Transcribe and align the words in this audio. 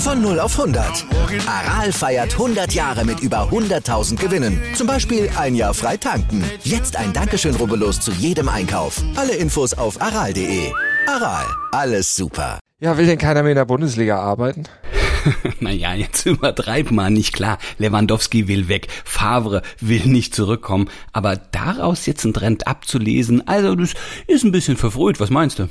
Von 0.00 0.22
0 0.22 0.40
auf 0.40 0.58
100. 0.58 1.04
Aral 1.46 1.92
feiert 1.92 2.32
100 2.32 2.72
Jahre 2.72 3.04
mit 3.04 3.20
über 3.20 3.50
100.000 3.50 4.16
Gewinnen. 4.16 4.58
Zum 4.74 4.86
Beispiel 4.86 5.28
ein 5.36 5.54
Jahr 5.54 5.74
frei 5.74 5.98
tanken. 5.98 6.42
Jetzt 6.64 6.96
ein 6.96 7.12
Dankeschön, 7.12 7.54
rubbellos 7.54 8.00
zu 8.00 8.10
jedem 8.12 8.48
Einkauf. 8.48 9.02
Alle 9.16 9.34
Infos 9.34 9.74
auf 9.74 10.00
aral.de. 10.00 10.72
Aral, 11.06 11.44
alles 11.72 12.16
super. 12.16 12.58
Ja, 12.80 12.96
will 12.96 13.04
denn 13.04 13.18
keiner 13.18 13.42
mehr 13.42 13.52
in 13.52 13.56
der 13.56 13.66
Bundesliga 13.66 14.18
arbeiten? 14.18 14.64
naja, 15.60 15.92
jetzt 15.92 16.24
übertreib 16.24 16.90
mal 16.90 17.10
nicht 17.10 17.34
klar. 17.34 17.58
Lewandowski 17.76 18.48
will 18.48 18.68
weg, 18.68 18.88
Favre 19.04 19.60
will 19.80 20.06
nicht 20.06 20.34
zurückkommen. 20.34 20.88
Aber 21.12 21.36
daraus 21.36 22.06
jetzt 22.06 22.24
einen 22.24 22.32
Trend 22.32 22.66
abzulesen, 22.66 23.46
also 23.46 23.74
das 23.74 23.92
ist 24.26 24.44
ein 24.44 24.52
bisschen 24.52 24.78
verfrüht. 24.78 25.20
Was 25.20 25.28
meinst 25.28 25.58
du? 25.58 25.68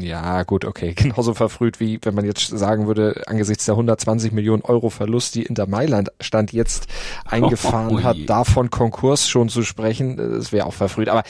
Ja, 0.00 0.42
gut, 0.44 0.64
okay. 0.64 0.94
Genauso 0.96 1.34
verfrüht 1.34 1.80
wie 1.80 1.98
wenn 2.02 2.14
man 2.14 2.24
jetzt 2.24 2.46
sagen 2.46 2.86
würde, 2.86 3.22
angesichts 3.26 3.66
der 3.66 3.74
120 3.74 4.32
Millionen 4.32 4.62
Euro 4.62 4.90
Verlust, 4.90 5.34
die 5.34 5.42
Inter 5.42 5.66
Mailand 5.66 6.10
stand 6.20 6.52
jetzt 6.52 6.86
eingefahren 7.24 7.96
oh, 7.96 8.02
hat, 8.02 8.16
davon 8.26 8.70
Konkurs 8.70 9.28
schon 9.28 9.48
zu 9.48 9.62
sprechen, 9.62 10.16
das 10.16 10.52
wäre 10.52 10.66
auch 10.66 10.74
verfrüht. 10.74 11.08
Aber 11.08 11.22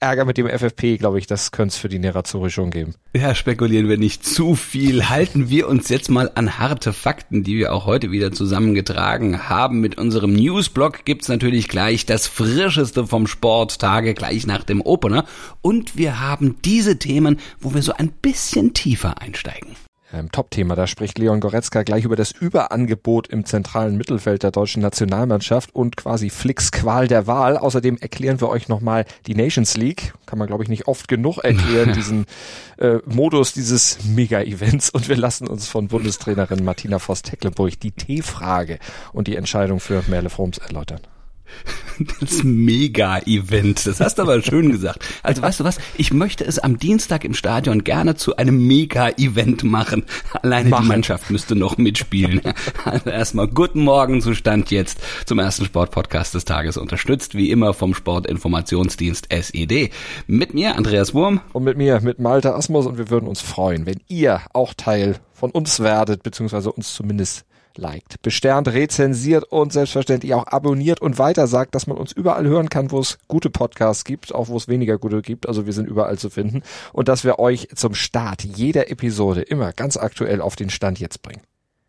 Ärger 0.00 0.24
mit 0.24 0.36
dem 0.36 0.48
FFP, 0.48 0.98
glaube 0.98 1.18
ich, 1.18 1.26
das 1.26 1.52
könnte 1.52 1.72
es 1.72 1.78
für 1.78 1.88
die 1.88 1.98
Nerazzurri 1.98 2.50
schon 2.50 2.70
geben. 2.70 2.94
Ja, 3.14 3.34
spekulieren 3.34 3.88
wir 3.88 3.98
nicht 3.98 4.24
zu 4.26 4.54
viel. 4.54 5.08
Halten 5.08 5.48
wir 5.48 5.68
uns 5.68 5.88
jetzt 5.88 6.10
mal 6.10 6.30
an 6.34 6.58
harte 6.58 6.92
Fakten, 6.92 7.42
die 7.42 7.56
wir 7.56 7.72
auch 7.72 7.86
heute 7.86 8.10
wieder 8.10 8.32
zusammengetragen 8.32 9.48
haben. 9.48 9.80
Mit 9.80 9.98
unserem 9.98 10.32
Newsblog 10.32 11.04
gibt's 11.04 11.28
natürlich 11.28 11.68
gleich 11.68 12.06
das 12.06 12.26
Frischeste 12.26 13.06
vom 13.06 13.26
Sport, 13.26 13.78
Tage 13.78 14.14
gleich 14.14 14.46
nach 14.46 14.64
dem 14.64 14.80
Opener. 14.80 15.24
Und 15.62 15.96
wir 15.96 16.20
haben 16.20 16.56
diese 16.64 16.98
Themen, 16.98 17.38
wo 17.60 17.74
wir 17.74 17.82
so 17.82 17.92
ein 17.94 18.10
bisschen 18.10 18.74
tiefer 18.74 19.20
einsteigen 19.20 19.76
ähm, 20.12 20.30
Top-Thema. 20.30 20.76
Da 20.76 20.86
spricht 20.86 21.18
Leon 21.18 21.40
Goretzka 21.40 21.82
gleich 21.82 22.04
über 22.04 22.16
das 22.16 22.32
Überangebot 22.32 23.28
im 23.28 23.44
zentralen 23.44 23.96
Mittelfeld 23.96 24.42
der 24.42 24.50
deutschen 24.50 24.82
Nationalmannschaft 24.82 25.74
und 25.74 25.96
quasi 25.96 26.30
Flicks 26.30 26.72
Qual 26.72 27.08
der 27.08 27.26
Wahl. 27.26 27.56
Außerdem 27.56 27.98
erklären 27.98 28.40
wir 28.40 28.48
euch 28.48 28.68
nochmal 28.68 29.04
die 29.26 29.34
Nations 29.34 29.76
League. 29.76 30.14
Kann 30.26 30.38
man, 30.38 30.48
glaube 30.48 30.62
ich, 30.62 30.68
nicht 30.68 30.86
oft 30.86 31.08
genug 31.08 31.38
erklären, 31.38 31.92
diesen 31.96 32.26
äh, 32.78 32.98
Modus 33.04 33.52
dieses 33.52 34.04
Mega-Events. 34.04 34.90
Und 34.90 35.08
wir 35.08 35.16
lassen 35.16 35.46
uns 35.48 35.68
von 35.68 35.88
Bundestrainerin 35.88 36.64
Martina 36.64 36.98
Voss-Tecklenburg 36.98 37.80
die 37.80 37.92
T-Frage 37.92 38.78
und 39.12 39.28
die 39.28 39.36
Entscheidung 39.36 39.80
für 39.80 40.02
Merle 40.08 40.30
Froms 40.30 40.58
erläutern. 40.58 41.00
Das 42.20 42.42
Mega-Event. 42.42 43.86
Das 43.86 44.00
hast 44.00 44.18
du 44.18 44.22
aber 44.22 44.42
schön 44.42 44.70
gesagt. 44.70 45.02
Also 45.22 45.40
weißt 45.40 45.60
du 45.60 45.64
was? 45.64 45.78
Ich 45.96 46.12
möchte 46.12 46.44
es 46.44 46.58
am 46.58 46.78
Dienstag 46.78 47.24
im 47.24 47.32
Stadion 47.32 47.84
gerne 47.84 48.16
zu 48.16 48.36
einem 48.36 48.66
Mega-Event 48.66 49.64
machen. 49.64 50.04
Alleine 50.42 50.68
machen. 50.68 50.82
die 50.82 50.88
Mannschaft 50.88 51.30
müsste 51.30 51.56
noch 51.56 51.78
mitspielen. 51.78 52.42
Also 52.84 53.10
erstmal 53.10 53.48
guten 53.48 53.80
Morgen 53.80 54.20
Zustand 54.20 54.70
jetzt 54.70 55.00
zum 55.24 55.38
ersten 55.38 55.64
Sportpodcast 55.64 56.34
des 56.34 56.44
Tages. 56.44 56.76
Unterstützt 56.76 57.34
wie 57.34 57.50
immer 57.50 57.74
vom 57.74 57.94
Sportinformationsdienst 57.94 59.32
SED. 59.32 59.90
Mit 60.26 60.54
mir 60.54 60.76
Andreas 60.76 61.14
Wurm. 61.14 61.40
Und 61.52 61.64
mit 61.64 61.76
mir, 61.76 62.00
mit 62.00 62.18
Malte 62.18 62.54
Asmus. 62.54 62.86
Und 62.86 62.98
wir 62.98 63.10
würden 63.10 63.26
uns 63.26 63.40
freuen, 63.40 63.86
wenn 63.86 64.00
ihr 64.08 64.42
auch 64.52 64.74
Teil 64.74 65.18
von 65.32 65.50
uns 65.50 65.80
werdet, 65.80 66.22
beziehungsweise 66.22 66.70
uns 66.70 66.94
zumindest 66.94 67.44
liked, 67.78 68.20
besternt, 68.22 68.68
rezensiert 68.68 69.44
und 69.44 69.72
selbstverständlich 69.72 70.34
auch 70.34 70.46
abonniert 70.46 71.00
und 71.00 71.18
weiter 71.18 71.46
sagt, 71.46 71.74
dass 71.74 71.86
man 71.86 71.96
uns 71.96 72.12
überall 72.12 72.46
hören 72.46 72.68
kann, 72.68 72.90
wo 72.90 73.00
es 73.00 73.18
gute 73.28 73.50
Podcasts 73.50 74.04
gibt, 74.04 74.34
auch 74.34 74.48
wo 74.48 74.56
es 74.56 74.68
weniger 74.68 74.98
gute 74.98 75.22
gibt. 75.22 75.48
Also 75.48 75.66
wir 75.66 75.72
sind 75.72 75.88
überall 75.88 76.18
zu 76.18 76.30
finden 76.30 76.62
und 76.92 77.08
dass 77.08 77.24
wir 77.24 77.38
euch 77.38 77.68
zum 77.74 77.94
Start 77.94 78.44
jeder 78.44 78.90
Episode 78.90 79.42
immer 79.42 79.72
ganz 79.72 79.96
aktuell 79.96 80.40
auf 80.40 80.56
den 80.56 80.70
Stand 80.70 80.98
jetzt 81.00 81.22
bringen. 81.22 81.42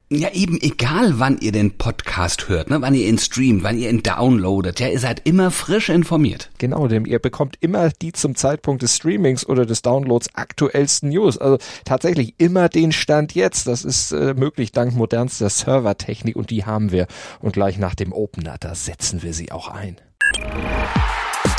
Ja, 0.09 0.29
eben 0.31 0.57
egal, 0.61 1.19
wann 1.19 1.37
ihr 1.39 1.51
den 1.51 1.77
Podcast 1.77 2.47
hört, 2.47 2.69
ne? 2.69 2.81
wann 2.81 2.93
ihr 2.93 3.09
ihn 3.09 3.17
streamt, 3.17 3.63
wann 3.63 3.77
ihr 3.77 3.89
ihn 3.89 4.03
downloadet, 4.03 4.79
ja, 4.79 4.87
ihr 4.87 5.01
seid 5.01 5.27
immer 5.27 5.51
frisch 5.51 5.89
informiert. 5.89 6.49
Genau, 6.59 6.87
denn 6.87 7.03
ihr 7.03 7.19
bekommt 7.19 7.57
immer 7.59 7.89
die 7.89 8.13
zum 8.13 8.33
Zeitpunkt 8.33 8.83
des 8.83 8.95
Streamings 8.95 9.45
oder 9.45 9.65
des 9.65 9.81
Downloads 9.81 10.29
aktuellsten 10.33 11.09
News. 11.09 11.37
Also 11.37 11.57
tatsächlich 11.83 12.35
immer 12.37 12.69
den 12.69 12.93
Stand 12.93 13.35
jetzt. 13.35 13.67
Das 13.67 13.83
ist 13.83 14.13
äh, 14.13 14.33
möglich 14.33 14.71
dank 14.71 14.95
modernster 14.95 15.49
Servertechnik 15.49 16.37
und 16.37 16.51
die 16.51 16.63
haben 16.63 16.93
wir. 16.93 17.07
Und 17.41 17.51
gleich 17.51 17.77
nach 17.77 17.93
dem 17.93 18.13
Opener, 18.13 18.55
da 18.61 18.75
setzen 18.75 19.23
wir 19.23 19.33
sie 19.33 19.51
auch 19.51 19.67
ein. 19.67 19.97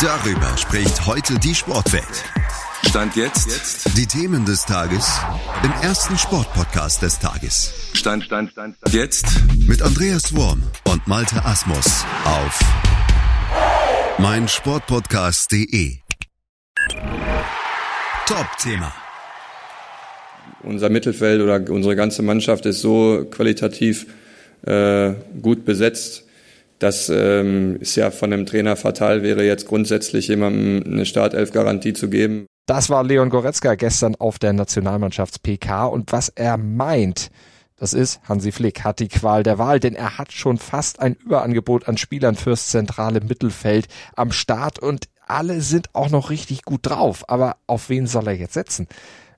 Darüber 0.00 0.56
spricht 0.56 1.06
heute 1.06 1.38
die 1.38 1.54
Sportwelt. 1.54 2.24
Stand 2.86 3.16
jetzt. 3.16 3.96
Die 3.96 4.06
Themen 4.06 4.44
des 4.44 4.64
Tages 4.64 5.20
im 5.62 5.72
ersten 5.82 6.16
Sportpodcast 6.16 7.02
des 7.02 7.18
Tages. 7.18 7.72
Stand, 7.92 8.24
Stand, 8.24 8.50
Stand, 8.52 8.76
Stand. 8.76 8.94
Jetzt. 8.94 9.26
Mit 9.66 9.82
Andreas 9.82 10.34
Worm 10.34 10.62
und 10.84 11.06
Malte 11.06 11.44
Asmus 11.44 12.04
auf 12.24 12.60
meinsportpodcast.de. 14.18 15.96
Top-Thema. 18.26 18.92
Unser 20.62 20.88
Mittelfeld 20.88 21.40
oder 21.42 21.70
unsere 21.70 21.96
ganze 21.96 22.22
Mannschaft 22.22 22.66
ist 22.66 22.80
so 22.80 23.26
qualitativ 23.30 24.06
äh, 24.66 25.14
gut 25.40 25.64
besetzt, 25.64 26.24
das 26.78 27.10
ähm, 27.12 27.76
ist 27.80 27.96
ja 27.96 28.10
von 28.10 28.32
einem 28.32 28.46
Trainer 28.46 28.76
fatal, 28.76 29.22
wäre 29.22 29.44
jetzt 29.44 29.66
grundsätzlich 29.66 30.28
jemandem 30.28 30.92
eine 30.92 31.06
Startelf-Garantie 31.06 31.92
zu 31.92 32.08
geben. 32.08 32.46
Das 32.68 32.90
war 32.90 33.02
Leon 33.02 33.30
Goretzka 33.30 33.76
gestern 33.76 34.14
auf 34.16 34.38
der 34.38 34.52
Nationalmannschafts-PK 34.52 35.86
und 35.86 36.12
was 36.12 36.28
er 36.28 36.58
meint, 36.58 37.30
das 37.76 37.94
ist, 37.94 38.20
Hansi 38.28 38.52
Flick 38.52 38.84
hat 38.84 39.00
die 39.00 39.08
Qual 39.08 39.42
der 39.42 39.56
Wahl, 39.56 39.80
denn 39.80 39.94
er 39.94 40.18
hat 40.18 40.32
schon 40.32 40.58
fast 40.58 41.00
ein 41.00 41.14
Überangebot 41.14 41.88
an 41.88 41.96
Spielern 41.96 42.34
fürs 42.34 42.68
zentrale 42.68 43.22
Mittelfeld 43.22 43.88
am 44.16 44.32
Start 44.32 44.80
und 44.80 45.08
alle 45.26 45.62
sind 45.62 45.94
auch 45.94 46.10
noch 46.10 46.28
richtig 46.28 46.62
gut 46.62 46.80
drauf. 46.82 47.26
Aber 47.30 47.56
auf 47.66 47.88
wen 47.88 48.06
soll 48.06 48.26
er 48.26 48.34
jetzt 48.34 48.52
setzen? 48.52 48.86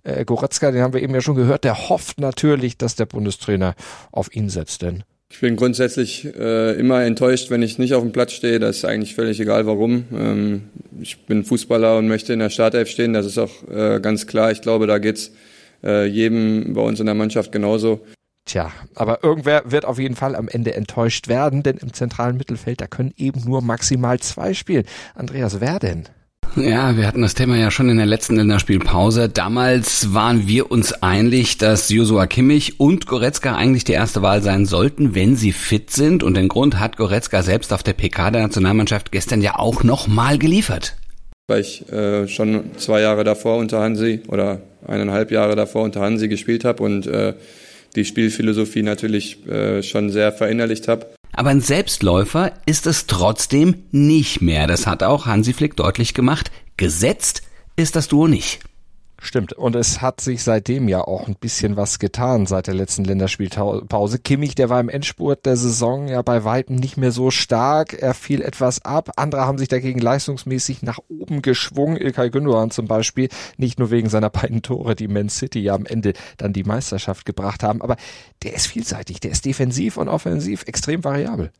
Äh, 0.02 0.24
Goretzka, 0.24 0.72
den 0.72 0.82
haben 0.82 0.92
wir 0.92 1.00
eben 1.00 1.14
ja 1.14 1.20
schon 1.20 1.36
gehört, 1.36 1.62
der 1.62 1.88
hofft 1.88 2.18
natürlich, 2.18 2.78
dass 2.78 2.96
der 2.96 3.06
Bundestrainer 3.06 3.76
auf 4.10 4.34
ihn 4.34 4.48
setzt, 4.48 4.82
denn 4.82 5.04
ich 5.30 5.40
bin 5.40 5.56
grundsätzlich 5.56 6.26
äh, 6.36 6.72
immer 6.72 7.02
enttäuscht, 7.04 7.50
wenn 7.50 7.62
ich 7.62 7.78
nicht 7.78 7.94
auf 7.94 8.02
dem 8.02 8.12
Platz 8.12 8.32
stehe. 8.32 8.58
Das 8.58 8.78
ist 8.78 8.84
eigentlich 8.84 9.14
völlig 9.14 9.38
egal, 9.40 9.64
warum. 9.64 10.04
Ähm, 10.12 10.62
ich 11.00 11.24
bin 11.24 11.44
Fußballer 11.44 11.96
und 11.98 12.08
möchte 12.08 12.32
in 12.32 12.40
der 12.40 12.50
Startelf 12.50 12.88
stehen. 12.88 13.12
Das 13.12 13.24
ist 13.24 13.38
auch 13.38 13.68
äh, 13.70 14.00
ganz 14.00 14.26
klar. 14.26 14.50
Ich 14.50 14.60
glaube, 14.60 14.86
da 14.88 14.98
geht's 14.98 15.30
äh, 15.84 16.04
jedem 16.04 16.74
bei 16.74 16.82
uns 16.82 16.98
in 16.98 17.06
der 17.06 17.14
Mannschaft 17.14 17.52
genauso. 17.52 18.04
Tja, 18.44 18.72
aber 18.96 19.22
irgendwer 19.22 19.70
wird 19.70 19.84
auf 19.84 20.00
jeden 20.00 20.16
Fall 20.16 20.34
am 20.34 20.48
Ende 20.48 20.74
enttäuscht 20.74 21.28
werden, 21.28 21.62
denn 21.62 21.76
im 21.76 21.92
zentralen 21.92 22.36
Mittelfeld, 22.36 22.80
da 22.80 22.88
können 22.88 23.12
eben 23.16 23.44
nur 23.44 23.62
maximal 23.62 24.18
zwei 24.18 24.54
spielen. 24.54 24.84
Andreas, 25.14 25.60
wer 25.60 25.78
denn? 25.78 26.08
Ja, 26.56 26.96
wir 26.96 27.06
hatten 27.06 27.22
das 27.22 27.34
Thema 27.34 27.56
ja 27.56 27.70
schon 27.70 27.88
in 27.88 27.96
der 27.96 28.06
letzten 28.06 28.34
Länderspielpause. 28.34 29.28
Damals 29.28 30.12
waren 30.12 30.48
wir 30.48 30.70
uns 30.72 30.92
einig, 30.92 31.58
dass 31.58 31.90
Joshua 31.90 32.26
Kimmich 32.26 32.80
und 32.80 33.06
Goretzka 33.06 33.54
eigentlich 33.54 33.84
die 33.84 33.92
erste 33.92 34.20
Wahl 34.22 34.42
sein 34.42 34.66
sollten, 34.66 35.14
wenn 35.14 35.36
sie 35.36 35.52
fit 35.52 35.90
sind. 35.90 36.24
Und 36.24 36.36
den 36.36 36.48
Grund 36.48 36.80
hat 36.80 36.96
Goretzka 36.96 37.42
selbst 37.42 37.72
auf 37.72 37.84
der 37.84 37.92
PK 37.92 38.32
der 38.32 38.42
Nationalmannschaft 38.42 39.12
gestern 39.12 39.42
ja 39.42 39.58
auch 39.58 39.84
nochmal 39.84 40.38
geliefert. 40.38 40.96
Weil 41.46 41.60
ich 41.60 41.88
äh, 41.90 42.26
schon 42.26 42.76
zwei 42.78 43.00
Jahre 43.00 43.22
davor 43.22 43.58
unter 43.58 43.80
Hansi 43.80 44.22
oder 44.26 44.60
eineinhalb 44.86 45.30
Jahre 45.30 45.54
davor 45.54 45.84
unter 45.84 46.00
Hansi 46.00 46.26
gespielt 46.26 46.64
habe 46.64 46.82
und 46.82 47.06
äh, 47.06 47.34
die 47.94 48.04
Spielphilosophie 48.04 48.82
natürlich 48.82 49.46
äh, 49.46 49.82
schon 49.84 50.10
sehr 50.10 50.32
verinnerlicht 50.32 50.88
habe. 50.88 51.06
Aber 51.32 51.50
ein 51.50 51.60
Selbstläufer 51.60 52.52
ist 52.66 52.86
es 52.86 53.06
trotzdem 53.06 53.84
nicht 53.90 54.40
mehr. 54.40 54.66
Das 54.66 54.86
hat 54.86 55.02
auch 55.02 55.26
Hansi 55.26 55.52
Flick 55.52 55.76
deutlich 55.76 56.14
gemacht. 56.14 56.50
Gesetzt 56.76 57.42
ist 57.76 57.96
das 57.96 58.08
Duo 58.08 58.26
nicht. 58.26 58.60
Stimmt. 59.22 59.52
Und 59.52 59.76
es 59.76 60.00
hat 60.00 60.22
sich 60.22 60.42
seitdem 60.42 60.88
ja 60.88 61.02
auch 61.02 61.28
ein 61.28 61.34
bisschen 61.34 61.76
was 61.76 61.98
getan 61.98 62.46
seit 62.46 62.68
der 62.68 62.74
letzten 62.74 63.04
Länderspielpause. 63.04 64.18
Kimmich, 64.18 64.54
der 64.54 64.70
war 64.70 64.80
im 64.80 64.88
Endspurt 64.88 65.44
der 65.44 65.58
Saison 65.58 66.08
ja 66.08 66.22
bei 66.22 66.42
weitem 66.44 66.76
nicht 66.76 66.96
mehr 66.96 67.12
so 67.12 67.30
stark. 67.30 67.92
Er 67.92 68.14
fiel 68.14 68.40
etwas 68.40 68.82
ab. 68.82 69.10
Andere 69.16 69.42
haben 69.46 69.58
sich 69.58 69.68
dagegen 69.68 70.00
leistungsmäßig 70.00 70.82
nach 70.82 71.00
oben 71.08 71.42
geschwungen. 71.42 71.98
Ilkay 71.98 72.30
Gündogan 72.30 72.70
zum 72.70 72.86
Beispiel. 72.86 73.28
Nicht 73.58 73.78
nur 73.78 73.90
wegen 73.90 74.08
seiner 74.08 74.30
beiden 74.30 74.62
Tore, 74.62 74.96
die 74.96 75.06
Man 75.06 75.28
City 75.28 75.60
ja 75.60 75.74
am 75.74 75.84
Ende 75.84 76.14
dann 76.38 76.54
die 76.54 76.64
Meisterschaft 76.64 77.26
gebracht 77.26 77.62
haben. 77.62 77.82
Aber 77.82 77.96
der 78.42 78.54
ist 78.54 78.68
vielseitig. 78.68 79.20
Der 79.20 79.32
ist 79.32 79.44
defensiv 79.44 79.98
und 79.98 80.08
offensiv 80.08 80.64
extrem 80.66 81.04
variabel. 81.04 81.52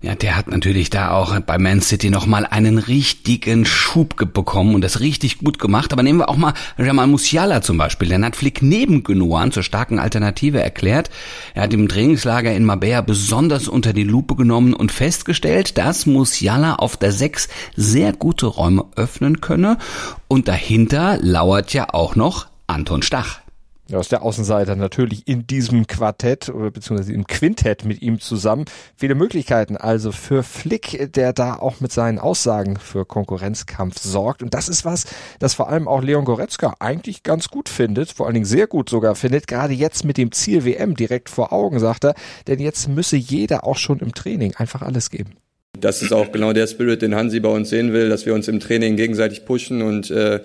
Ja, 0.00 0.14
der 0.14 0.36
hat 0.36 0.48
natürlich 0.48 0.90
da 0.90 1.12
auch 1.12 1.40
bei 1.40 1.56
Man 1.56 1.80
City 1.80 2.10
nochmal 2.10 2.44
einen 2.44 2.76
richtigen 2.76 3.64
Schub 3.64 4.16
bekommen 4.34 4.74
und 4.74 4.82
das 4.82 5.00
richtig 5.00 5.38
gut 5.38 5.58
gemacht. 5.58 5.92
Aber 5.92 6.02
nehmen 6.02 6.18
wir 6.18 6.28
auch 6.28 6.36
mal 6.36 6.52
Jamal 6.76 7.06
Musiala 7.06 7.62
zum 7.62 7.78
Beispiel. 7.78 8.08
Der 8.08 8.20
hat 8.20 8.36
Flick 8.36 8.60
neben 8.60 9.02
Genoan 9.02 9.50
zur 9.50 9.62
starken 9.62 9.98
Alternative 9.98 10.60
erklärt. 10.60 11.08
Er 11.54 11.62
hat 11.62 11.72
im 11.72 11.88
Trainingslager 11.88 12.54
in 12.54 12.64
Mabea 12.64 13.00
besonders 13.00 13.66
unter 13.66 13.94
die 13.94 14.04
Lupe 14.04 14.36
genommen 14.36 14.74
und 14.74 14.92
festgestellt, 14.92 15.78
dass 15.78 16.04
Musiala 16.04 16.74
auf 16.74 16.98
der 16.98 17.12
6 17.12 17.48
sehr 17.74 18.12
gute 18.12 18.46
Räume 18.46 18.84
öffnen 18.96 19.40
könne. 19.40 19.78
Und 20.28 20.48
dahinter 20.48 21.18
lauert 21.22 21.72
ja 21.72 21.94
auch 21.94 22.14
noch 22.14 22.46
Anton 22.66 23.02
Stach. 23.02 23.43
Ja, 23.94 24.00
aus 24.00 24.08
der 24.08 24.24
Außenseiter 24.24 24.74
natürlich 24.74 25.28
in 25.28 25.46
diesem 25.46 25.86
Quartett 25.86 26.48
oder 26.48 26.72
beziehungsweise 26.72 27.12
im 27.12 27.28
Quintett 27.28 27.84
mit 27.84 28.02
ihm 28.02 28.18
zusammen. 28.18 28.64
Viele 28.96 29.14
Möglichkeiten 29.14 29.76
also 29.76 30.10
für 30.10 30.42
Flick, 30.42 31.12
der 31.12 31.32
da 31.32 31.54
auch 31.54 31.78
mit 31.78 31.92
seinen 31.92 32.18
Aussagen 32.18 32.76
für 32.76 33.04
Konkurrenzkampf 33.04 34.00
sorgt. 34.00 34.42
Und 34.42 34.52
das 34.52 34.68
ist 34.68 34.84
was, 34.84 35.06
das 35.38 35.54
vor 35.54 35.68
allem 35.68 35.86
auch 35.86 36.02
Leon 36.02 36.24
Goretzka 36.24 36.74
eigentlich 36.80 37.22
ganz 37.22 37.50
gut 37.50 37.68
findet, 37.68 38.10
vor 38.10 38.26
allen 38.26 38.34
Dingen 38.34 38.46
sehr 38.46 38.66
gut 38.66 38.90
sogar 38.90 39.14
findet, 39.14 39.46
gerade 39.46 39.74
jetzt 39.74 40.04
mit 40.04 40.18
dem 40.18 40.32
Ziel 40.32 40.64
WM 40.64 40.96
direkt 40.96 41.30
vor 41.30 41.52
Augen, 41.52 41.78
sagt 41.78 42.04
er. 42.04 42.14
Denn 42.48 42.58
jetzt 42.58 42.88
müsse 42.88 43.14
jeder 43.14 43.62
auch 43.62 43.76
schon 43.76 44.00
im 44.00 44.12
Training 44.12 44.56
einfach 44.56 44.82
alles 44.82 45.08
geben. 45.08 45.34
Das 45.78 46.02
ist 46.02 46.12
auch 46.12 46.32
genau 46.32 46.52
der 46.52 46.66
Spirit, 46.66 47.00
den 47.00 47.14
Hansi 47.14 47.38
bei 47.38 47.48
uns 47.48 47.70
sehen 47.70 47.92
will, 47.92 48.08
dass 48.08 48.26
wir 48.26 48.34
uns 48.34 48.48
im 48.48 48.58
Training 48.58 48.96
gegenseitig 48.96 49.44
pushen 49.44 49.82
und 49.82 50.10
äh, 50.10 50.40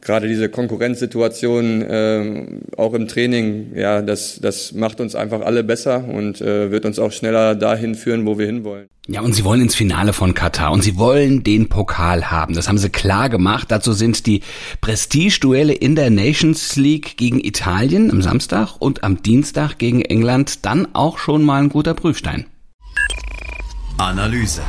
gerade 0.00 0.28
diese 0.28 0.48
Konkurrenzsituation 0.48 1.82
äh, 1.82 2.46
auch 2.76 2.94
im 2.94 3.08
Training, 3.08 3.72
ja, 3.74 4.02
das, 4.02 4.40
das 4.40 4.72
macht 4.72 5.00
uns 5.00 5.14
einfach 5.14 5.40
alle 5.40 5.64
besser 5.64 6.04
und 6.08 6.40
äh, 6.40 6.70
wird 6.70 6.84
uns 6.84 6.98
auch 6.98 7.12
schneller 7.12 7.54
dahin 7.54 7.94
führen, 7.94 8.26
wo 8.26 8.38
wir 8.38 8.46
hinwollen. 8.46 8.88
Ja, 9.08 9.22
und 9.22 9.32
sie 9.32 9.44
wollen 9.44 9.62
ins 9.62 9.74
Finale 9.74 10.12
von 10.12 10.34
Katar 10.34 10.70
und 10.70 10.82
sie 10.82 10.96
wollen 10.96 11.42
den 11.42 11.68
Pokal 11.68 12.30
haben. 12.30 12.54
Das 12.54 12.68
haben 12.68 12.78
sie 12.78 12.90
klar 12.90 13.28
gemacht. 13.28 13.70
Dazu 13.70 13.92
sind 13.92 14.26
die 14.26 14.42
Prestige-Duelle 14.80 15.72
in 15.72 15.96
der 15.96 16.10
Nations 16.10 16.76
League 16.76 17.16
gegen 17.16 17.40
Italien 17.40 18.10
am 18.10 18.22
Samstag 18.22 18.76
und 18.78 19.02
am 19.02 19.22
Dienstag 19.22 19.78
gegen 19.78 20.02
England 20.02 20.64
dann 20.64 20.88
auch 20.94 21.18
schon 21.18 21.42
mal 21.42 21.62
ein 21.62 21.70
guter 21.70 21.94
Prüfstein. 21.94 22.46
Analyse. 23.98 24.62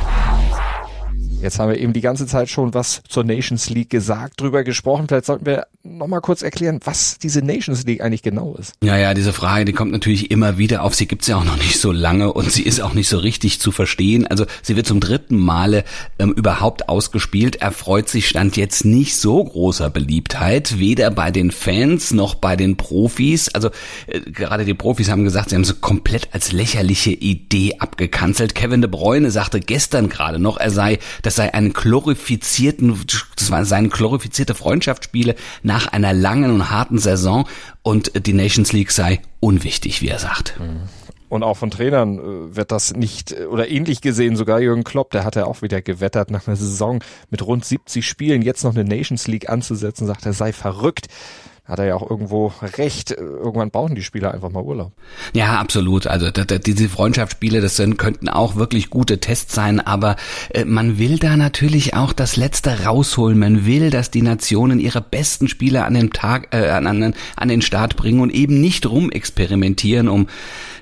Jetzt 1.42 1.58
haben 1.58 1.70
wir 1.70 1.78
eben 1.78 1.92
die 1.92 2.00
ganze 2.00 2.26
Zeit 2.26 2.48
schon 2.48 2.72
was 2.72 3.02
zur 3.08 3.24
Nations 3.24 3.68
League 3.68 3.90
gesagt, 3.90 4.40
drüber 4.40 4.62
gesprochen. 4.62 5.06
Vielleicht 5.08 5.26
sollten 5.26 5.44
wir 5.44 5.66
nochmal 5.82 6.20
kurz 6.20 6.42
erklären, 6.42 6.78
was 6.84 7.18
diese 7.18 7.42
Nations 7.42 7.84
League 7.84 8.00
eigentlich 8.00 8.22
genau 8.22 8.54
ist. 8.54 8.74
Ja, 8.82 8.96
ja, 8.96 9.12
diese 9.14 9.32
Frage, 9.32 9.64
die 9.64 9.72
kommt 9.72 9.90
natürlich 9.90 10.30
immer 10.30 10.56
wieder 10.56 10.82
auf. 10.82 10.94
Sie 10.94 11.06
gibt's 11.06 11.26
ja 11.26 11.36
auch 11.36 11.44
noch 11.44 11.56
nicht 11.56 11.80
so 11.80 11.90
lange 11.90 12.32
und 12.32 12.52
sie 12.52 12.62
ist 12.62 12.80
auch 12.80 12.94
nicht 12.94 13.08
so 13.08 13.18
richtig 13.18 13.58
zu 13.58 13.72
verstehen. 13.72 14.26
Also 14.28 14.46
sie 14.62 14.76
wird 14.76 14.86
zum 14.86 15.00
dritten 15.00 15.36
Male 15.36 15.82
ähm, 16.20 16.32
überhaupt 16.32 16.88
ausgespielt, 16.88 17.56
erfreut 17.56 18.08
sich 18.08 18.28
Stand 18.28 18.56
jetzt 18.56 18.84
nicht 18.84 19.16
so 19.16 19.42
großer 19.42 19.90
Beliebtheit, 19.90 20.78
weder 20.78 21.10
bei 21.10 21.32
den 21.32 21.50
Fans 21.50 22.12
noch 22.12 22.36
bei 22.36 22.54
den 22.54 22.76
Profis. 22.76 23.48
Also 23.48 23.70
äh, 24.06 24.20
gerade 24.20 24.64
die 24.64 24.74
Profis 24.74 25.10
haben 25.10 25.24
gesagt, 25.24 25.50
sie 25.50 25.56
haben 25.56 25.64
sie 25.64 25.74
komplett 25.74 26.28
als 26.32 26.52
lächerliche 26.52 27.10
Idee 27.10 27.76
abgekanzelt. 27.80 28.54
Kevin 28.54 28.80
de 28.80 28.90
Bruyne 28.90 29.32
sagte 29.32 29.58
gestern 29.58 30.08
gerade 30.08 30.38
noch, 30.38 30.58
er 30.58 30.70
sei 30.70 31.00
das 31.22 31.31
das 31.32 31.36
sei 31.36 31.54
ein 31.54 31.72
glorifizierten, 31.72 32.94
das 33.36 33.50
war 33.50 33.64
seine 33.64 33.88
glorifizierte 33.88 34.54
Freundschaftsspiele 34.54 35.34
nach 35.62 35.86
einer 35.86 36.12
langen 36.12 36.50
und 36.50 36.70
harten 36.70 36.98
Saison 36.98 37.48
und 37.80 38.26
die 38.26 38.34
Nations 38.34 38.74
League 38.74 38.90
sei 38.90 39.22
unwichtig, 39.40 40.02
wie 40.02 40.08
er 40.08 40.18
sagt. 40.18 40.60
Und 41.30 41.42
auch 41.42 41.56
von 41.56 41.70
Trainern 41.70 42.18
äh, 42.18 42.56
wird 42.56 42.70
das 42.70 42.94
nicht 42.94 43.32
äh, 43.32 43.46
oder 43.46 43.70
ähnlich 43.70 44.02
gesehen. 44.02 44.36
Sogar 44.36 44.60
Jürgen 44.60 44.84
Klopp, 44.84 45.12
der 45.12 45.24
hat 45.24 45.34
ja 45.34 45.46
auch 45.46 45.62
wieder 45.62 45.80
gewettert 45.80 46.30
nach 46.30 46.46
einer 46.46 46.56
Saison 46.56 47.02
mit 47.30 47.46
rund 47.46 47.64
70 47.64 48.06
Spielen 48.06 48.42
jetzt 48.42 48.64
noch 48.64 48.74
eine 48.74 48.84
Nations 48.84 49.26
League 49.26 49.48
anzusetzen, 49.48 50.06
sagt 50.06 50.26
er 50.26 50.34
sei 50.34 50.52
verrückt 50.52 51.06
hat 51.64 51.78
er 51.78 51.86
ja 51.86 51.94
auch 51.94 52.08
irgendwo 52.10 52.52
recht. 52.76 53.12
Irgendwann 53.12 53.70
brauchen 53.70 53.94
die 53.94 54.02
Spieler 54.02 54.34
einfach 54.34 54.50
mal 54.50 54.62
Urlaub. 54.62 54.92
Ja, 55.32 55.60
absolut. 55.60 56.08
Also 56.08 56.30
diese 56.30 56.88
Freundschaftsspiele, 56.88 57.60
das 57.60 57.76
sind, 57.76 57.98
könnten 57.98 58.28
auch 58.28 58.56
wirklich 58.56 58.90
gute 58.90 59.20
Tests 59.20 59.54
sein, 59.54 59.78
aber 59.78 60.16
äh, 60.50 60.64
man 60.64 60.98
will 60.98 61.18
da 61.18 61.36
natürlich 61.36 61.94
auch 61.94 62.12
das 62.12 62.36
Letzte 62.36 62.84
rausholen. 62.84 63.38
Man 63.38 63.64
will, 63.64 63.90
dass 63.90 64.10
die 64.10 64.22
Nationen 64.22 64.80
ihre 64.80 65.00
besten 65.00 65.46
Spieler 65.46 65.86
an 65.86 65.94
den 65.94 66.10
Tag, 66.10 66.48
äh, 66.52 66.68
an, 66.68 66.86
an, 66.86 67.14
an 67.36 67.48
den 67.48 67.62
Start 67.62 67.96
bringen 67.96 68.20
und 68.20 68.30
eben 68.30 68.60
nicht 68.60 68.84
rumexperimentieren, 68.86 70.08
um 70.08 70.26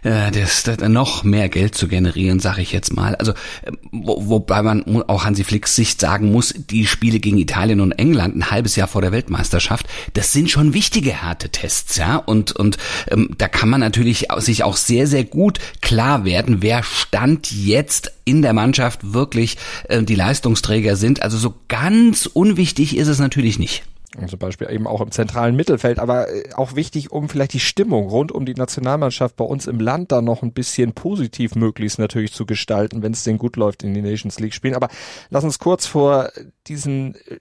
äh, 0.02 0.30
das, 0.30 0.62
das 0.62 0.78
noch 0.88 1.24
mehr 1.24 1.48
Geld 1.48 1.74
zu 1.74 1.88
generieren, 1.88 2.40
sage 2.40 2.62
ich 2.62 2.72
jetzt 2.72 2.94
mal. 2.94 3.14
Also 3.16 3.32
äh, 3.32 3.72
wo, 3.92 4.28
wobei 4.28 4.62
man 4.62 5.02
auch 5.08 5.24
Hansi 5.24 5.44
Flicks 5.44 5.76
Sicht 5.76 6.00
sagen 6.00 6.32
muss, 6.32 6.54
die 6.56 6.86
Spiele 6.86 7.20
gegen 7.20 7.38
Italien 7.38 7.80
und 7.80 7.92
England 7.92 8.36
ein 8.36 8.50
halbes 8.50 8.76
Jahr 8.76 8.88
vor 8.88 9.02
der 9.02 9.12
Weltmeisterschaft, 9.12 9.86
das 10.14 10.32
sind 10.32 10.50
schon 10.50 10.74
wichtige 10.74 11.12
Härtetests, 11.12 11.96
ja. 11.96 12.16
Und, 12.16 12.52
und 12.52 12.78
ähm, 13.10 13.30
da 13.38 13.48
kann 13.48 13.68
man 13.68 13.80
natürlich 13.80 14.28
sich 14.38 14.64
auch 14.64 14.76
sehr, 14.76 15.06
sehr 15.06 15.24
gut 15.24 15.58
klar 15.80 16.24
werden, 16.24 16.62
wer 16.62 16.82
Stand 16.82 17.50
jetzt 17.52 18.12
in 18.24 18.42
der 18.42 18.52
Mannschaft 18.52 19.12
wirklich 19.12 19.56
äh, 19.88 20.02
die 20.02 20.14
Leistungsträger 20.14 20.96
sind. 20.96 21.22
Also 21.22 21.38
so 21.38 21.54
ganz 21.68 22.26
unwichtig 22.26 22.96
ist 22.96 23.08
es 23.08 23.18
natürlich 23.18 23.58
nicht. 23.58 23.82
Zum 24.28 24.38
Beispiel 24.38 24.70
eben 24.70 24.86
auch 24.86 25.00
im 25.00 25.10
zentralen 25.10 25.56
Mittelfeld, 25.56 25.98
aber 25.98 26.28
äh, 26.28 26.52
auch 26.54 26.74
wichtig, 26.74 27.10
um 27.12 27.28
vielleicht 27.28 27.52
die 27.52 27.60
Stimmung 27.60 28.08
rund 28.08 28.32
um 28.32 28.46
die 28.46 28.54
Nationalmannschaft 28.54 29.36
bei 29.36 29.44
uns 29.44 29.66
im 29.66 29.80
Land 29.80 30.12
da 30.12 30.22
noch 30.22 30.42
ein 30.42 30.52
bisschen 30.52 30.92
positiv 30.92 31.54
möglichst 31.54 31.98
natürlich 31.98 32.32
zu 32.32 32.46
gestalten, 32.46 33.02
wenn 33.02 33.12
es 33.12 33.24
denn 33.24 33.38
gut 33.38 33.56
läuft 33.56 33.82
in 33.82 33.94
die 33.94 34.02
Nations 34.02 34.38
League 34.40 34.54
spielen. 34.54 34.74
Aber 34.74 34.88
lass 35.30 35.44
uns 35.44 35.58
kurz 35.58 35.86
vor 35.86 36.30
diesen 36.66 37.14
äh, 37.14 37.38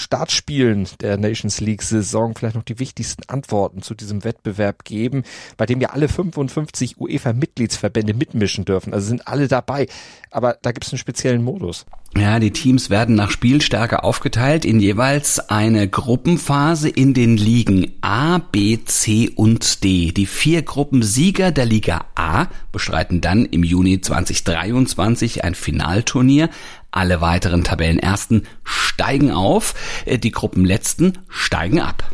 Startspielen 0.00 0.88
der 1.00 1.16
Nations 1.16 1.60
League 1.60 1.82
Saison 1.82 2.34
vielleicht 2.34 2.56
noch 2.56 2.62
die 2.62 2.78
wichtigsten 2.78 3.22
Antworten 3.28 3.82
zu 3.82 3.94
diesem 3.94 4.24
Wettbewerb 4.24 4.84
geben, 4.84 5.24
bei 5.56 5.66
dem 5.66 5.80
ja 5.80 5.90
alle 5.90 6.08
55 6.08 7.00
UEFA 7.00 7.32
Mitgliedsverbände 7.32 8.14
mitmischen 8.14 8.64
dürfen. 8.64 8.92
Also 8.92 9.08
sind 9.08 9.28
alle 9.28 9.48
dabei. 9.48 9.86
Aber 10.30 10.56
da 10.62 10.72
gibt 10.72 10.86
es 10.86 10.92
einen 10.92 10.98
speziellen 10.98 11.42
Modus. 11.42 11.86
Ja, 12.16 12.40
die 12.40 12.50
Teams 12.50 12.90
werden 12.90 13.14
nach 13.14 13.30
Spielstärke 13.30 14.02
aufgeteilt 14.02 14.64
in 14.64 14.80
jeweils 14.80 15.38
eine 15.48 15.88
Gruppenphase 15.88 16.88
in 16.88 17.14
den 17.14 17.36
Ligen 17.36 17.92
A, 18.00 18.38
B, 18.38 18.78
C 18.84 19.30
und 19.34 19.84
D. 19.84 20.10
Die 20.10 20.26
vier 20.26 20.62
Gruppensieger 20.62 21.52
der 21.52 21.66
Liga 21.66 22.06
A 22.16 22.48
bestreiten 22.72 23.20
dann 23.20 23.44
im 23.44 23.62
Juni 23.62 24.00
2023 24.00 25.44
ein 25.44 25.54
Finalturnier. 25.54 26.50
Alle 26.90 27.20
weiteren 27.20 27.64
Tabellenersten 27.64 28.46
steigen 28.64 29.30
auf, 29.30 29.74
äh, 30.06 30.18
die 30.18 30.30
Gruppenletzten 30.30 31.18
steigen 31.28 31.80
ab. 31.80 32.04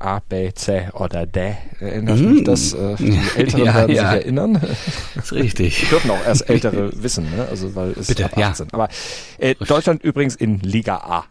A, 0.00 0.20
B, 0.26 0.50
C 0.54 0.88
oder 0.94 1.26
D. 1.26 1.56
Erinnert 1.78 2.18
mm. 2.18 2.32
mich 2.32 2.44
das? 2.44 2.72
Äh, 2.72 2.96
die 2.96 3.20
Älteren 3.36 3.64
ja, 3.66 3.74
werden 3.74 3.94
ja. 3.94 4.10
sich 4.10 4.20
erinnern. 4.22 4.58
Das 5.14 5.24
ist 5.26 5.32
richtig. 5.34 5.88
Dürfen 5.90 6.10
auch 6.10 6.24
erst 6.26 6.48
Ältere 6.48 6.90
wissen, 7.02 7.24
ne? 7.36 7.46
also 7.50 7.74
weil 7.74 7.90
es 7.90 8.06
Bitte, 8.06 8.24
ab 8.24 8.38
18. 8.38 8.66
Ja. 8.66 8.72
Aber 8.72 8.88
äh, 9.38 9.54
Deutschland 9.56 10.02
übrigens 10.02 10.36
in 10.36 10.60
Liga 10.60 10.96
A. 10.96 11.24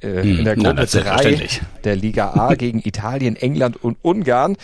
Äh, 0.00 0.22
mm. 0.22 0.38
in 0.38 0.44
der 0.44 0.56
Gruppe 0.56 0.86
3 0.86 1.48
der 1.82 1.96
Liga 1.96 2.30
A 2.34 2.54
gegen 2.54 2.78
Italien, 2.78 3.34
England 3.34 3.82
und 3.82 3.98
Ungarn. 4.02 4.56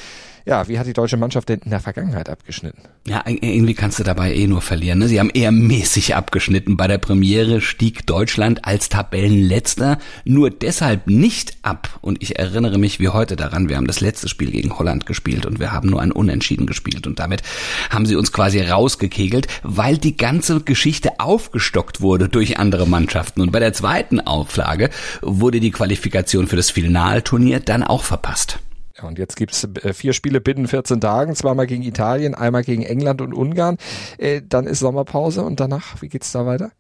Ja, 0.49 0.67
wie 0.67 0.78
hat 0.78 0.87
die 0.87 0.95
deutsche 0.95 1.19
Mannschaft 1.19 1.50
denn 1.50 1.61
in 1.62 1.71
der 1.71 1.81
Vergangenheit 1.81 2.31
abgeschnitten? 2.31 2.81
Ja, 3.07 3.23
irgendwie 3.26 3.75
kannst 3.75 3.99
du 3.99 4.02
dabei 4.02 4.35
eh 4.35 4.47
nur 4.47 4.62
verlieren. 4.62 4.99
Ne? 4.99 5.07
Sie 5.07 5.21
haben 5.21 5.28
eher 5.28 5.52
mäßig 5.52 6.14
abgeschnitten. 6.14 6.78
Bei 6.78 6.87
der 6.87 6.97
Premiere 6.97 7.61
stieg 7.61 8.07
Deutschland 8.07 8.64
als 8.64 8.88
Tabellenletzter 8.88 9.99
nur 10.25 10.49
deshalb 10.49 11.07
nicht 11.07 11.59
ab. 11.61 11.99
Und 12.00 12.23
ich 12.23 12.38
erinnere 12.38 12.78
mich 12.78 12.99
wie 12.99 13.11
heute 13.11 13.37
daran, 13.37 13.69
wir 13.69 13.76
haben 13.76 13.87
das 13.87 14.00
letzte 14.00 14.26
Spiel 14.26 14.50
gegen 14.50 14.78
Holland 14.78 15.05
gespielt 15.05 15.45
und 15.45 15.61
wir 15.61 15.71
haben 15.71 15.90
nur 15.90 16.00
ein 16.00 16.12
Unentschieden 16.12 16.67
gespielt. 16.67 17.07
Und 17.07 17.19
damit 17.19 17.43
haben 17.90 18.07
sie 18.07 18.17
uns 18.17 18.33
quasi 18.33 18.62
rausgekegelt, 18.62 19.49
weil 19.62 19.99
die 19.99 20.17
ganze 20.17 20.62
Geschichte 20.62 21.21
aufgestockt 21.21 22.00
wurde 22.00 22.31
durch 22.31 22.59
andere 22.59 22.88
Mannschaften. 22.88 23.43
Und 23.43 23.52
bei 23.52 23.61
der 23.61 23.75
zweiten 23.75 24.21
Auflage 24.21 24.88
wurde 25.21 25.61
die 25.61 25.73
Qualifikation 25.73 26.47
für 26.47 26.57
das 26.57 26.71
Finalturnier 26.71 27.61
dann 27.61 27.83
auch 27.83 28.02
verpasst. 28.02 28.61
Ja, 28.99 29.07
und 29.07 29.19
jetzt 29.19 29.37
gibt's 29.37 29.64
äh, 29.83 29.93
vier 29.93 30.12
Spiele 30.12 30.40
binnen 30.40 30.67
14 30.67 31.00
Tagen, 31.00 31.35
zweimal 31.35 31.67
gegen 31.67 31.83
Italien, 31.83 32.35
einmal 32.35 32.64
gegen 32.64 32.83
England 32.83 33.21
und 33.21 33.33
Ungarn. 33.33 33.76
Äh, 34.19 34.43
dann 34.47 34.67
ist 34.67 34.81
Sommerpause 34.81 35.43
und 35.43 35.61
danach, 35.61 36.02
wie 36.02 36.09
geht's 36.09 36.33
da 36.33 36.47
weiter? 36.47 36.73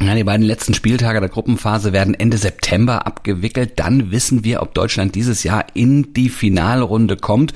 Ja, 0.00 0.14
die 0.14 0.24
beiden 0.24 0.44
letzten 0.44 0.74
Spieltage 0.74 1.20
der 1.20 1.28
Gruppenphase 1.28 1.92
werden 1.92 2.14
Ende 2.14 2.36
September 2.36 3.06
abgewickelt. 3.06 3.78
Dann 3.78 4.10
wissen 4.10 4.42
wir, 4.42 4.60
ob 4.60 4.74
Deutschland 4.74 5.14
dieses 5.14 5.44
Jahr 5.44 5.64
in 5.74 6.12
die 6.12 6.28
Finalrunde 6.28 7.16
kommt 7.16 7.52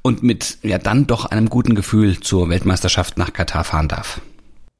und 0.00 0.22
mit 0.22 0.58
ja 0.62 0.78
dann 0.78 1.06
doch 1.06 1.26
einem 1.26 1.50
guten 1.50 1.74
Gefühl 1.74 2.18
zur 2.20 2.48
Weltmeisterschaft 2.48 3.18
nach 3.18 3.32
Katar 3.32 3.64
fahren 3.64 3.88
darf. 3.88 4.22